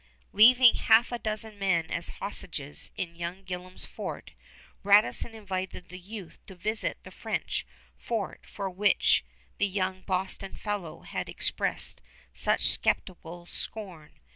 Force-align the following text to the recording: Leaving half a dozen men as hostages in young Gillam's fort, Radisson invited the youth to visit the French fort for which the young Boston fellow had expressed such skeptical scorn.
Leaving 0.33 0.73
half 0.73 1.11
a 1.11 1.19
dozen 1.19 1.59
men 1.59 1.91
as 1.91 2.09
hostages 2.17 2.89
in 2.97 3.15
young 3.15 3.43
Gillam's 3.43 3.85
fort, 3.85 4.31
Radisson 4.81 5.35
invited 5.35 5.89
the 5.89 5.99
youth 5.99 6.39
to 6.47 6.55
visit 6.55 6.97
the 7.03 7.11
French 7.11 7.67
fort 7.97 8.43
for 8.47 8.67
which 8.67 9.23
the 9.59 9.67
young 9.67 10.01
Boston 10.01 10.55
fellow 10.55 11.01
had 11.01 11.29
expressed 11.29 12.01
such 12.33 12.61
skeptical 12.67 13.45
scorn. 13.45 14.13